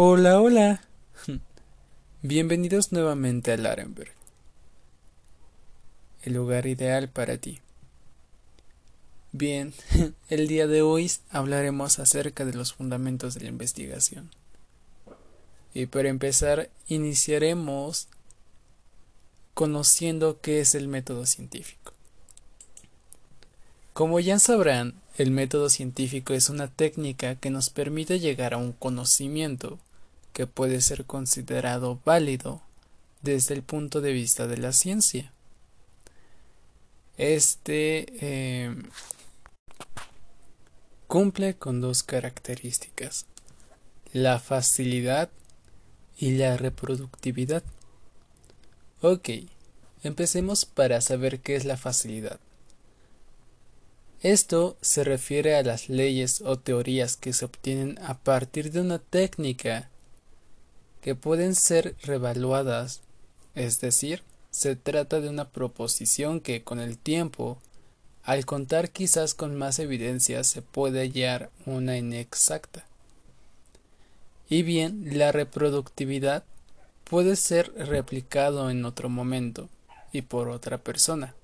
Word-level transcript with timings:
Hola, 0.00 0.40
hola. 0.40 0.80
Bienvenidos 2.22 2.92
nuevamente 2.92 3.50
a 3.50 3.56
Larenberg, 3.56 4.12
el 6.22 6.34
lugar 6.34 6.66
ideal 6.66 7.08
para 7.08 7.38
ti. 7.38 7.58
Bien, 9.32 9.74
el 10.28 10.46
día 10.46 10.68
de 10.68 10.82
hoy 10.82 11.10
hablaremos 11.30 11.98
acerca 11.98 12.44
de 12.44 12.54
los 12.54 12.74
fundamentos 12.74 13.34
de 13.34 13.40
la 13.40 13.48
investigación. 13.48 14.30
Y 15.74 15.86
para 15.86 16.10
empezar, 16.10 16.70
iniciaremos 16.86 18.06
conociendo 19.52 20.40
qué 20.40 20.60
es 20.60 20.76
el 20.76 20.86
método 20.86 21.26
científico. 21.26 21.92
Como 23.94 24.20
ya 24.20 24.38
sabrán, 24.38 24.94
el 25.16 25.32
método 25.32 25.68
científico 25.68 26.34
es 26.34 26.50
una 26.50 26.68
técnica 26.68 27.34
que 27.34 27.50
nos 27.50 27.68
permite 27.68 28.20
llegar 28.20 28.54
a 28.54 28.58
un 28.58 28.70
conocimiento 28.70 29.80
que 30.38 30.46
puede 30.46 30.80
ser 30.82 31.04
considerado 31.04 32.00
válido 32.04 32.62
desde 33.22 33.54
el 33.54 33.64
punto 33.64 34.00
de 34.00 34.12
vista 34.12 34.46
de 34.46 34.56
la 34.56 34.72
ciencia. 34.72 35.32
Este 37.16 38.06
eh, 38.20 38.72
cumple 41.08 41.54
con 41.54 41.80
dos 41.80 42.04
características, 42.04 43.26
la 44.12 44.38
facilidad 44.38 45.28
y 46.16 46.36
la 46.36 46.56
reproductividad. 46.56 47.64
Ok, 49.02 49.30
empecemos 50.04 50.66
para 50.66 51.00
saber 51.00 51.40
qué 51.40 51.56
es 51.56 51.64
la 51.64 51.76
facilidad. 51.76 52.38
Esto 54.22 54.76
se 54.82 55.02
refiere 55.02 55.56
a 55.56 55.64
las 55.64 55.88
leyes 55.88 56.42
o 56.42 56.60
teorías 56.60 57.16
que 57.16 57.32
se 57.32 57.44
obtienen 57.44 57.98
a 58.04 58.18
partir 58.18 58.70
de 58.70 58.82
una 58.82 59.00
técnica 59.00 59.90
que 61.00 61.14
pueden 61.14 61.54
ser 61.54 61.96
revaluadas, 62.02 63.02
es 63.54 63.80
decir, 63.80 64.22
se 64.50 64.76
trata 64.76 65.20
de 65.20 65.28
una 65.28 65.50
proposición 65.50 66.40
que 66.40 66.62
con 66.62 66.80
el 66.80 66.98
tiempo, 66.98 67.58
al 68.22 68.46
contar 68.46 68.90
quizás 68.90 69.34
con 69.34 69.56
más 69.56 69.78
evidencia, 69.78 70.42
se 70.44 70.62
puede 70.62 71.00
hallar 71.00 71.50
una 71.66 71.96
inexacta. 71.96 72.84
Y 74.48 74.62
bien, 74.62 75.18
la 75.18 75.32
reproductividad 75.32 76.44
puede 77.04 77.36
ser 77.36 77.72
replicado 77.74 78.70
en 78.70 78.84
otro 78.84 79.08
momento 79.08 79.68
y 80.12 80.22
por 80.22 80.48
otra 80.48 80.78
persona, 80.78 81.34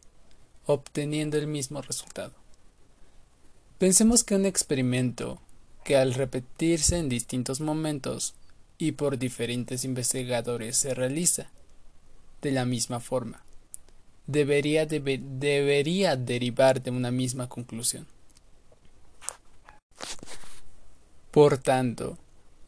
obteniendo 0.66 1.36
el 1.36 1.46
mismo 1.46 1.82
resultado. 1.82 2.32
Pensemos 3.78 4.24
que 4.24 4.34
un 4.34 4.46
experimento 4.46 5.40
que 5.84 5.96
al 5.96 6.14
repetirse 6.14 6.98
en 6.98 7.08
distintos 7.08 7.60
momentos 7.60 8.34
y 8.78 8.92
por 8.92 9.18
diferentes 9.18 9.84
investigadores 9.84 10.76
se 10.76 10.94
realiza 10.94 11.50
de 12.42 12.52
la 12.52 12.64
misma 12.64 13.00
forma, 13.00 13.44
debería, 14.26 14.86
debería 14.86 16.16
derivar 16.16 16.82
de 16.82 16.90
una 16.90 17.10
misma 17.10 17.48
conclusión. 17.48 18.06
Por 21.30 21.58
tanto, 21.58 22.18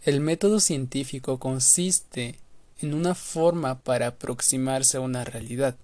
el 0.03 0.21
método 0.21 0.61
científico 0.61 1.39
consiste 1.39 2.39
en 2.81 2.95
una 2.95 3.15
forma 3.15 3.79
para 3.81 4.09
aproximarse 4.09 4.97
a 4.97 5.01
una 5.01 5.25
realidad, 5.25 5.77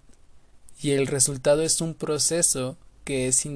y 0.81 0.91
el 0.93 1.07
resultado 1.07 1.63
es 1.63 1.81
un 1.81 1.95
proceso 1.95 2.77
que 3.05 3.29
es 3.29 3.47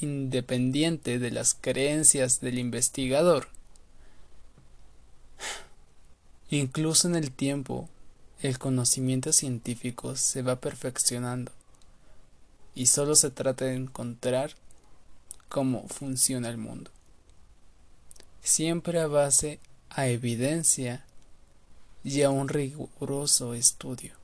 independiente 0.00 1.18
de 1.18 1.30
las 1.30 1.54
creencias 1.54 2.40
del 2.40 2.58
investigador. 2.58 3.48
Incluso 6.50 7.08
en 7.08 7.16
el 7.16 7.32
tiempo, 7.32 7.88
el 8.40 8.58
conocimiento 8.58 9.32
científico 9.32 10.14
se 10.16 10.42
va 10.42 10.56
perfeccionando 10.56 11.52
y 12.74 12.86
solo 12.86 13.16
se 13.16 13.30
trata 13.30 13.64
de 13.64 13.74
encontrar 13.74 14.54
cómo 15.48 15.88
funciona 15.88 16.48
el 16.48 16.58
mundo. 16.58 16.90
Siempre 18.42 19.00
a 19.00 19.06
base 19.06 19.58
a 19.90 20.06
evidencia 20.08 21.04
y 22.04 22.22
a 22.22 22.30
un 22.30 22.48
riguroso 22.48 23.54
estudio. 23.54 24.14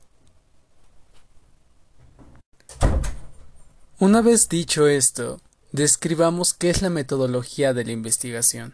Una 3.99 4.21
vez 4.21 4.47
dicho 4.49 4.87
esto, 4.87 5.41
describamos 5.71 6.53
qué 6.53 6.69
es 6.69 6.81
la 6.81 6.89
metodología 6.89 7.73
de 7.73 7.85
la 7.85 7.91
investigación. 7.91 8.73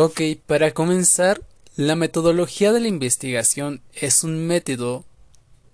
Ok, 0.00 0.20
para 0.46 0.74
comenzar, 0.74 1.42
la 1.74 1.96
metodología 1.96 2.72
de 2.72 2.78
la 2.78 2.86
investigación 2.86 3.82
es 3.92 4.22
un 4.22 4.46
método 4.46 5.04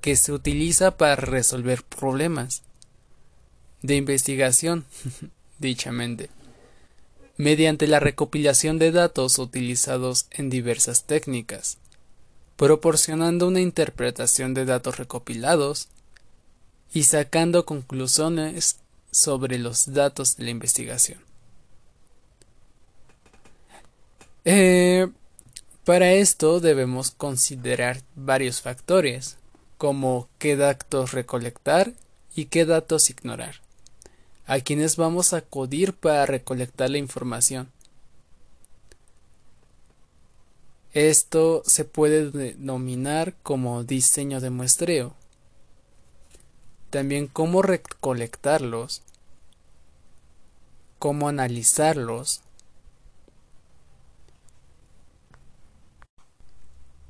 que 0.00 0.16
se 0.16 0.32
utiliza 0.32 0.96
para 0.96 1.14
resolver 1.14 1.82
problemas 1.82 2.62
de 3.82 3.96
investigación, 3.96 4.86
dichamente, 5.58 6.30
mediante 7.36 7.86
la 7.86 8.00
recopilación 8.00 8.78
de 8.78 8.92
datos 8.92 9.38
utilizados 9.38 10.24
en 10.30 10.48
diversas 10.48 11.04
técnicas, 11.04 11.76
proporcionando 12.56 13.46
una 13.46 13.60
interpretación 13.60 14.54
de 14.54 14.64
datos 14.64 14.96
recopilados 14.96 15.88
y 16.94 17.02
sacando 17.02 17.66
conclusiones 17.66 18.78
sobre 19.10 19.58
los 19.58 19.92
datos 19.92 20.38
de 20.38 20.44
la 20.44 20.50
investigación. 20.50 21.33
Eh, 24.44 25.08
para 25.84 26.12
esto 26.12 26.60
debemos 26.60 27.10
considerar 27.10 28.02
varios 28.14 28.60
factores, 28.60 29.36
como 29.78 30.28
qué 30.38 30.56
datos 30.56 31.12
recolectar 31.12 31.92
y 32.34 32.46
qué 32.46 32.64
datos 32.64 33.10
ignorar, 33.10 33.56
a 34.46 34.60
quienes 34.60 34.96
vamos 34.96 35.32
a 35.32 35.38
acudir 35.38 35.92
para 35.94 36.26
recolectar 36.26 36.90
la 36.90 36.98
información. 36.98 37.70
Esto 40.92 41.62
se 41.66 41.84
puede 41.84 42.30
denominar 42.30 43.34
como 43.42 43.82
diseño 43.82 44.40
de 44.40 44.50
muestreo 44.50 45.14
también 46.94 47.26
cómo 47.26 47.60
recolectarlos, 47.60 49.02
cómo 51.00 51.28
analizarlos 51.28 52.40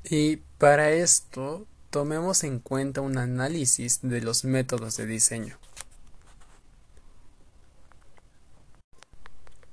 y 0.05 0.37
para 0.59 0.91
esto 0.93 1.67
tomemos 1.91 2.45
en 2.45 2.59
cuenta 2.59 3.01
un 3.01 3.19
análisis 3.19 4.01
de 4.03 4.21
los 4.21 4.45
métodos 4.45 4.97
de 4.97 5.07
diseño. 5.07 5.59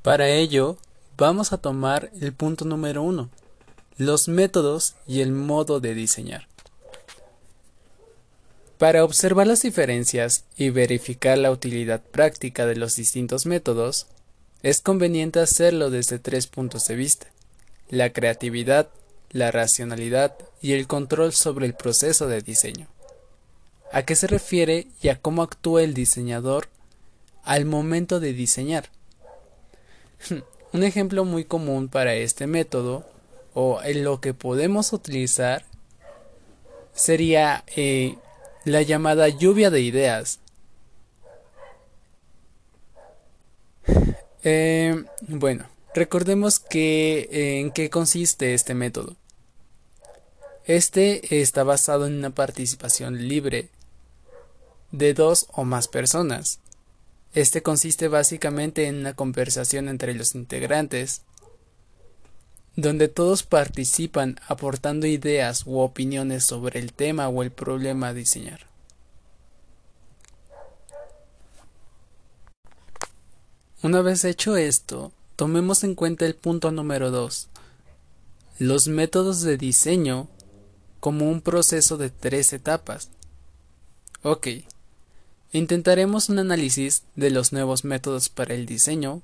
Para 0.02 0.30
ello, 0.30 0.78
vamos 1.18 1.54
a 1.54 1.58
tomar 1.58 2.12
el 2.20 2.34
punto 2.34 2.66
número 2.66 3.04
uno, 3.04 3.30
los 3.98 4.28
métodos 4.28 4.96
y 5.06 5.22
el 5.22 5.32
modo 5.32 5.80
de 5.80 5.94
diseñar. 5.94 6.48
Para 8.80 9.04
observar 9.04 9.46
las 9.46 9.62
diferencias 9.62 10.46
y 10.58 10.72
verificar 10.72 11.38
la 11.38 11.52
utilidad 11.52 12.02
práctica 12.02 12.66
de 12.66 12.76
los 12.76 12.96
distintos 12.96 13.46
métodos, 13.46 14.08
es 14.64 14.82
conveniente 14.82 15.40
hacerlo 15.40 15.92
desde 15.92 16.18
tres 16.18 16.48
puntos 16.48 16.88
de 16.88 16.96
vista, 16.96 17.28
la 17.90 18.12
creatividad, 18.12 18.90
la 19.32 19.52
racionalidad 19.52 20.36
y 20.62 20.74
el 20.74 20.88
control 20.88 21.34
sobre 21.34 21.66
el 21.66 21.74
proceso 21.74 22.28
de 22.28 22.42
diseño. 22.42 22.88
¿A 23.92 24.04
qué 24.04 24.16
se 24.16 24.28
refiere 24.28 24.88
y 25.02 25.10
a 25.10 25.20
cómo 25.20 25.42
actúa 25.42 25.84
el 25.84 25.94
diseñador 25.94 26.70
al 27.44 27.66
momento 27.66 28.20
de 28.20 28.34
diseñar? 28.34 28.90
Un 30.74 30.84
ejemplo 30.84 31.26
muy 31.26 31.44
común 31.44 31.90
para 31.90 32.14
este 32.14 32.48
método 32.48 33.06
o 33.54 33.82
en 33.84 34.04
lo 34.04 34.22
que 34.22 34.34
podemos 34.34 34.94
utilizar 34.94 35.66
sería 36.94 37.66
eh, 37.76 38.16
la 38.64 38.82
llamada 38.82 39.28
lluvia 39.28 39.70
de 39.70 39.82
ideas. 39.82 40.40
Eh, 44.44 45.04
bueno, 45.28 45.68
recordemos 45.94 46.58
que 46.58 47.60
en 47.60 47.70
qué 47.70 47.92
consiste 47.92 48.56
este 48.56 48.74
método. 48.74 49.16
Este 50.66 51.42
está 51.42 51.64
basado 51.64 52.06
en 52.06 52.14
una 52.14 52.30
participación 52.30 53.28
libre 53.28 53.70
de 54.92 55.14
dos 55.14 55.48
o 55.52 55.64
más 55.64 55.88
personas. 55.88 56.60
Este 57.34 57.64
consiste 57.64 58.08
básicamente 58.08 58.88
en 58.88 58.98
una 58.98 59.16
conversación 59.16 59.88
entre 59.88 60.14
los 60.14 60.36
integrantes 60.36 61.24
donde 62.76 63.08
todos 63.08 63.44
participan 63.44 64.40
aportando 64.48 65.08
ideas 65.08 65.66
u 65.66 65.80
opiniones 65.80 66.46
sobre 66.46 66.80
el 66.80 66.94
tema 66.94 67.28
o 67.28 67.44
el 67.44 67.52
problema 67.52 68.10
a 68.10 68.14
diseñar. 68.14 68.68
Una 73.84 74.02
vez 74.02 74.24
hecho 74.26 74.58
esto, 74.58 75.12
tomemos 75.36 75.84
en 75.84 75.96
cuenta 75.96 76.26
el 76.26 76.36
punto 76.36 76.72
número 76.72 77.10
2, 77.12 77.50
los 78.60 78.88
métodos 78.88 79.42
de 79.42 79.58
diseño 79.58 80.30
como 81.02 81.30
un 81.30 81.42
proceso 81.42 81.98
de 81.98 82.10
tres 82.10 82.54
etapas. 82.54 83.10
Ok, 84.22 84.48
intentaremos 85.52 86.30
un 86.30 86.40
análisis 86.40 87.04
de 87.16 87.32
los 87.32 87.52
nuevos 87.52 87.84
métodos 87.84 88.30
para 88.30 88.54
el 88.54 88.66
diseño 88.66 89.22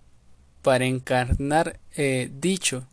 para 0.64 0.86
encarnar 0.86 1.80
eh, 1.96 2.30
dicho 2.42 2.86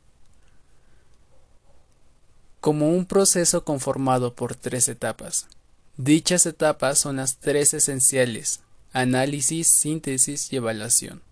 como 2.61 2.91
un 2.91 3.07
proceso 3.07 3.65
conformado 3.65 4.35
por 4.35 4.55
tres 4.55 4.89
etapas. 4.89 5.49
Dichas 5.97 6.45
etapas 6.45 6.99
son 6.99 7.17
las 7.17 7.39
tres 7.39 7.73
esenciales, 7.73 8.61
análisis, 8.93 9.67
síntesis 9.67 10.53
y 10.53 10.57
evaluación, 10.57 11.23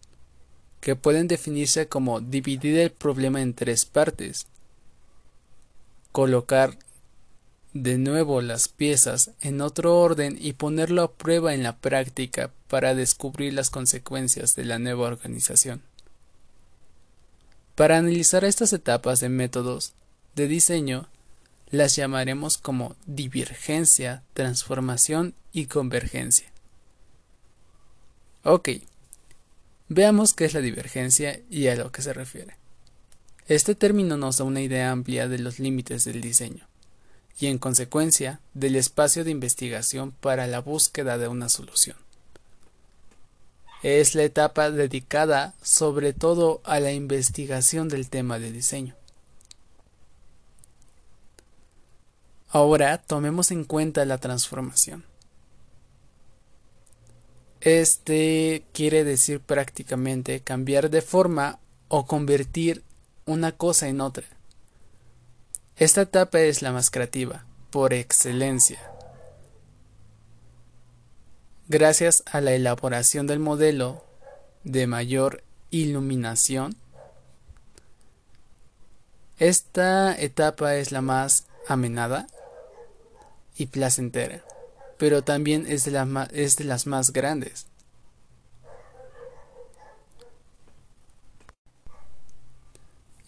que 0.80 0.96
pueden 0.96 1.28
definirse 1.28 1.86
como 1.86 2.20
dividir 2.20 2.78
el 2.78 2.92
problema 2.92 3.42
en 3.42 3.54
tres 3.54 3.84
partes, 3.84 4.46
colocar 6.12 6.78
de 7.74 7.96
nuevo 7.96 8.42
las 8.42 8.68
piezas 8.68 9.30
en 9.40 9.60
otro 9.62 9.98
orden 9.98 10.36
y 10.38 10.52
ponerlo 10.52 11.02
a 11.02 11.12
prueba 11.12 11.54
en 11.54 11.62
la 11.62 11.76
práctica 11.76 12.50
para 12.68 12.94
descubrir 12.94 13.54
las 13.54 13.70
consecuencias 13.70 14.54
de 14.56 14.64
la 14.64 14.78
nueva 14.78 15.06
organización. 15.06 15.82
Para 17.74 17.96
analizar 17.96 18.44
estas 18.44 18.72
etapas 18.74 19.20
de 19.20 19.30
métodos 19.30 19.94
de 20.34 20.48
diseño, 20.48 21.08
las 21.70 21.96
llamaremos 21.96 22.58
como 22.58 22.96
divergencia, 23.06 24.22
transformación 24.34 25.34
y 25.52 25.66
convergencia. 25.66 26.52
Ok, 28.44 28.68
veamos 29.88 30.34
qué 30.34 30.44
es 30.44 30.52
la 30.52 30.60
divergencia 30.60 31.40
y 31.48 31.68
a 31.68 31.76
lo 31.76 31.90
que 31.90 32.02
se 32.02 32.12
refiere. 32.12 32.56
Este 33.46 33.74
término 33.74 34.18
nos 34.18 34.36
da 34.36 34.44
una 34.44 34.60
idea 34.60 34.90
amplia 34.90 35.28
de 35.28 35.38
los 35.38 35.58
límites 35.58 36.04
del 36.04 36.20
diseño 36.20 36.66
y 37.38 37.46
en 37.46 37.58
consecuencia 37.58 38.40
del 38.54 38.76
espacio 38.76 39.24
de 39.24 39.30
investigación 39.30 40.12
para 40.12 40.46
la 40.46 40.60
búsqueda 40.60 41.18
de 41.18 41.28
una 41.28 41.48
solución. 41.48 41.96
Es 43.82 44.14
la 44.14 44.22
etapa 44.22 44.70
dedicada 44.70 45.54
sobre 45.60 46.12
todo 46.12 46.60
a 46.64 46.78
la 46.78 46.92
investigación 46.92 47.88
del 47.88 48.08
tema 48.10 48.38
de 48.38 48.52
diseño. 48.52 48.94
Ahora 52.48 52.98
tomemos 52.98 53.50
en 53.50 53.64
cuenta 53.64 54.04
la 54.04 54.18
transformación. 54.18 55.04
Este 57.62 58.64
quiere 58.72 59.04
decir 59.04 59.40
prácticamente 59.40 60.40
cambiar 60.40 60.90
de 60.90 61.00
forma 61.00 61.60
o 61.88 62.06
convertir 62.06 62.82
una 63.24 63.52
cosa 63.52 63.88
en 63.88 64.00
otra. 64.00 64.26
Esta 65.76 66.02
etapa 66.02 66.40
es 66.40 66.62
la 66.62 66.72
más 66.72 66.90
creativa, 66.90 67.44
por 67.70 67.94
excelencia. 67.94 68.78
Gracias 71.68 72.22
a 72.30 72.40
la 72.40 72.52
elaboración 72.52 73.26
del 73.26 73.38
modelo 73.38 74.04
de 74.64 74.86
mayor 74.86 75.42
iluminación, 75.70 76.76
esta 79.38 80.14
etapa 80.20 80.76
es 80.76 80.92
la 80.92 81.00
más 81.00 81.46
amenada 81.66 82.28
y 83.56 83.66
placentera, 83.66 84.44
pero 84.98 85.22
también 85.24 85.66
es 85.66 85.84
de, 85.84 86.28
es 86.32 86.56
de 86.56 86.64
las 86.64 86.86
más 86.86 87.12
grandes. 87.12 87.66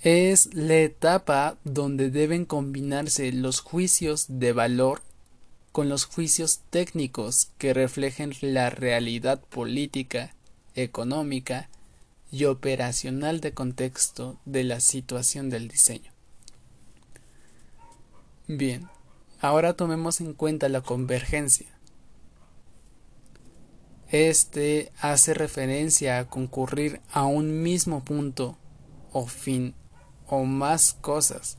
Es 0.05 0.53
la 0.53 0.77
etapa 0.77 1.57
donde 1.65 2.11
deben 2.11 2.45
combinarse 2.45 3.33
los 3.33 3.61
juicios 3.61 4.27
de 4.29 4.53
valor 4.53 5.01
con 5.73 5.89
los 5.89 6.05
juicios 6.05 6.61
técnicos 6.69 7.53
que 7.57 7.73
reflejen 7.73 8.35
la 8.43 8.69
realidad 8.69 9.41
política, 9.41 10.35
económica 10.75 11.71
y 12.31 12.45
operacional 12.45 13.41
de 13.41 13.55
contexto 13.55 14.39
de 14.45 14.65
la 14.65 14.81
situación 14.81 15.49
del 15.49 15.69
diseño. 15.69 16.13
Bien, 18.47 18.91
ahora 19.41 19.73
tomemos 19.73 20.21
en 20.21 20.35
cuenta 20.35 20.69
la 20.69 20.83
convergencia. 20.83 21.79
Este 24.11 24.93
hace 25.01 25.33
referencia 25.33 26.19
a 26.19 26.29
concurrir 26.29 27.01
a 27.11 27.25
un 27.25 27.63
mismo 27.63 28.05
punto 28.05 28.59
o 29.11 29.27
fin 29.27 29.75
o 30.27 30.45
más 30.45 30.95
cosas. 31.01 31.59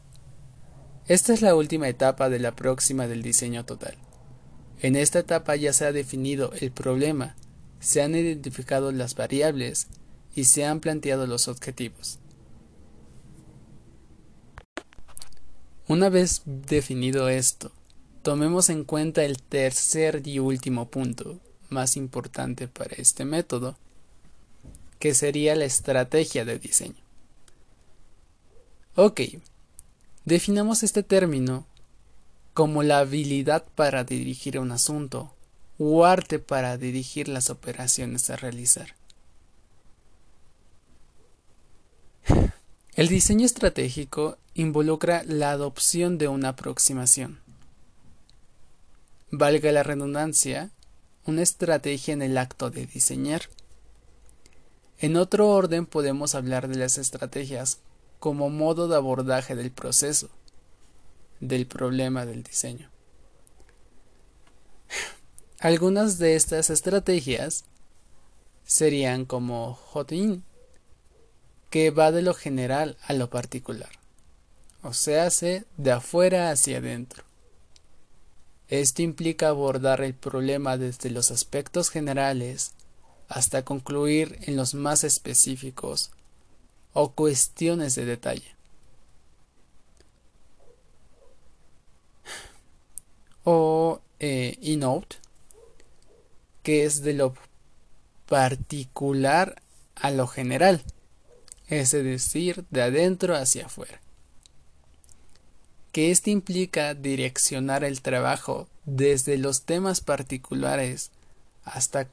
Esta 1.07 1.33
es 1.33 1.41
la 1.41 1.55
última 1.55 1.87
etapa 1.87 2.29
de 2.29 2.39
la 2.39 2.55
próxima 2.55 3.07
del 3.07 3.21
diseño 3.21 3.65
total. 3.65 3.95
En 4.81 4.95
esta 4.95 5.19
etapa 5.19 5.55
ya 5.55 5.71
se 5.71 5.85
ha 5.85 5.91
definido 5.91 6.51
el 6.59 6.71
problema, 6.71 7.35
se 7.79 8.01
han 8.01 8.15
identificado 8.15 8.91
las 8.91 9.15
variables 9.15 9.87
y 10.35 10.45
se 10.45 10.65
han 10.65 10.79
planteado 10.79 11.27
los 11.27 11.47
objetivos. 11.47 12.19
Una 15.87 16.09
vez 16.09 16.41
definido 16.45 17.29
esto, 17.29 17.71
tomemos 18.23 18.69
en 18.69 18.83
cuenta 18.83 19.23
el 19.23 19.39
tercer 19.39 20.23
y 20.25 20.39
último 20.39 20.89
punto, 20.89 21.39
más 21.69 21.95
importante 21.95 22.67
para 22.67 22.95
este 22.95 23.23
método, 23.23 23.77
que 24.97 25.13
sería 25.13 25.55
la 25.55 25.65
estrategia 25.65 26.43
de 26.43 26.57
diseño. 26.57 27.04
Ok, 28.97 29.19
definamos 30.23 30.81
este 30.81 31.03
término 31.03 31.67
como 32.53 32.81
la 32.81 32.99
habilidad 32.99 33.65
para 33.75 34.05
dirigir 34.05 34.57
un 34.57 34.71
asunto 34.71 35.33
o 35.77 36.05
arte 36.05 36.39
para 36.39 36.77
dirigir 36.77 37.27
las 37.27 37.49
operaciones 37.49 38.29
a 38.29 38.37
realizar. 38.37 38.95
El 42.93 43.09
diseño 43.09 43.45
estratégico 43.45 44.37
involucra 44.53 45.23
la 45.25 45.51
adopción 45.51 46.17
de 46.17 46.29
una 46.29 46.49
aproximación. 46.49 47.41
Valga 49.29 49.73
la 49.73 49.83
redundancia, 49.83 50.71
una 51.25 51.41
estrategia 51.41 52.13
en 52.13 52.21
el 52.21 52.37
acto 52.37 52.69
de 52.69 52.85
diseñar. 52.85 53.49
En 54.99 55.17
otro 55.17 55.49
orden 55.49 55.85
podemos 55.85 56.33
hablar 56.33 56.69
de 56.69 56.75
las 56.77 56.97
estrategias 56.97 57.79
como 58.25 58.49
modo 58.49 58.87
de 58.87 58.95
abordaje 58.95 59.55
del 59.55 59.69
proceso, 59.69 60.31
del 61.39 61.67
problema 61.67 62.25
del 62.25 62.41
diseño. 62.41 62.89
Algunas 65.59 66.17
de 66.17 66.35
estas 66.35 66.71
estrategias 66.71 67.65
serían 68.65 69.25
como 69.25 69.77
HOTIN, 69.93 70.43
que 71.69 71.91
va 71.91 72.11
de 72.11 72.23
lo 72.23 72.33
general 72.33 72.97
a 73.03 73.13
lo 73.13 73.29
particular, 73.29 73.91
o 74.81 74.91
se 74.91 75.19
hace 75.19 75.65
de 75.77 75.91
afuera 75.91 76.49
hacia 76.49 76.79
adentro. 76.79 77.25
Esto 78.69 79.03
implica 79.03 79.49
abordar 79.49 80.01
el 80.01 80.15
problema 80.15 80.79
desde 80.79 81.11
los 81.11 81.29
aspectos 81.29 81.91
generales 81.91 82.71
hasta 83.29 83.63
concluir 83.63 84.39
en 84.47 84.55
los 84.55 84.73
más 84.73 85.03
específicos 85.03 86.09
o 86.95 87.11
cuestiones 87.11 87.93
de 87.95 88.05
detalle. 88.05 88.55
O 93.43 93.99
eh, 94.19 94.57
e-note, 94.61 95.17
que 96.63 96.85
es 96.85 97.01
de 97.01 97.13
lo 97.13 97.33
particular 98.27 99.61
a 99.95 100.09
lo 100.09 100.25
general, 100.25 100.83
es 101.67 101.91
decir, 101.91 102.63
de 102.69 102.83
adentro 102.83 103.35
hacia 103.35 103.65
afuera. 103.65 103.99
Que 105.91 106.11
este 106.11 106.31
implica 106.31 106.93
direccionar 106.93 107.83
el 107.83 108.01
trabajo 108.01 108.69
desde 108.85 109.37
los 109.37 109.63
temas 109.63 109.99
particulares 109.99 111.11
hasta, 111.65 112.07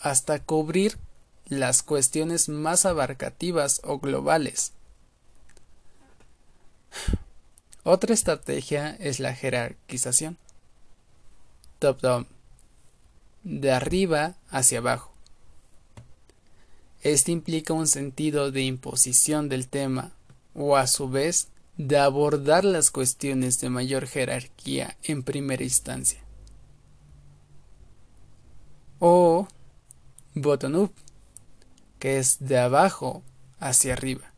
hasta 0.00 0.38
cubrir 0.40 0.98
las 1.46 1.82
cuestiones 1.82 2.48
más 2.48 2.86
abarcativas 2.86 3.80
o 3.84 3.98
globales. 3.98 4.72
Otra 7.82 8.14
estrategia 8.14 8.96
es 8.98 9.20
la 9.20 9.34
jerarquización. 9.34 10.38
Top-down. 11.78 12.26
De 13.42 13.72
arriba 13.72 14.36
hacia 14.48 14.78
abajo. 14.78 15.12
Este 17.02 17.30
implica 17.30 17.74
un 17.74 17.86
sentido 17.86 18.50
de 18.50 18.62
imposición 18.62 19.50
del 19.50 19.68
tema 19.68 20.12
o 20.54 20.76
a 20.76 20.86
su 20.86 21.10
vez 21.10 21.48
de 21.76 21.98
abordar 21.98 22.64
las 22.64 22.90
cuestiones 22.90 23.60
de 23.60 23.68
mayor 23.68 24.06
jerarquía 24.06 24.96
en 25.02 25.22
primera 25.22 25.62
instancia. 25.62 26.20
O 28.98 29.46
bottom-up 30.34 30.92
que 32.04 32.18
es 32.18 32.36
de 32.38 32.58
abajo 32.58 33.22
hacia 33.58 33.94
arriba. 33.94 34.34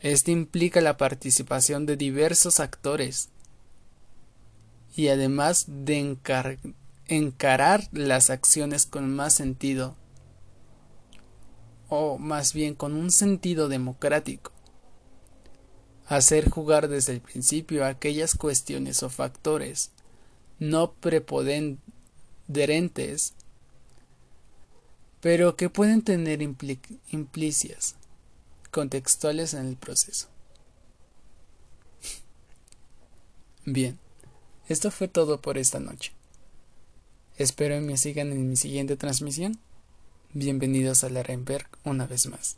Este 0.00 0.32
implica 0.32 0.80
la 0.80 0.96
participación 0.96 1.86
de 1.86 1.96
diversos 1.96 2.58
actores 2.58 3.28
y 4.96 5.06
además 5.06 5.66
de 5.68 6.18
encarar 7.06 7.88
las 7.92 8.30
acciones 8.30 8.84
con 8.84 9.14
más 9.14 9.32
sentido 9.32 9.94
o 11.88 12.18
más 12.18 12.52
bien 12.52 12.74
con 12.74 12.94
un 12.94 13.12
sentido 13.12 13.68
democrático. 13.68 14.50
Hacer 16.08 16.50
jugar 16.50 16.88
desde 16.88 17.12
el 17.12 17.20
principio 17.20 17.84
aquellas 17.84 18.34
cuestiones 18.34 19.04
o 19.04 19.08
factores 19.08 19.92
no 20.58 20.94
prepondentes, 20.94 23.35
pero 25.20 25.56
que 25.56 25.70
pueden 25.70 26.02
tener 26.02 26.42
implicias 26.42 27.96
contextuales 28.70 29.54
en 29.54 29.66
el 29.66 29.76
proceso. 29.76 30.28
Bien, 33.64 33.98
esto 34.68 34.90
fue 34.90 35.08
todo 35.08 35.40
por 35.40 35.58
esta 35.58 35.80
noche. 35.80 36.12
Espero 37.36 37.80
me 37.80 37.96
sigan 37.96 38.32
en 38.32 38.48
mi 38.48 38.56
siguiente 38.56 38.96
transmisión. 38.96 39.58
Bienvenidos 40.32 41.04
a 41.04 41.10
la 41.10 41.22
Renberg 41.22 41.68
una 41.84 42.06
vez 42.06 42.26
más. 42.26 42.56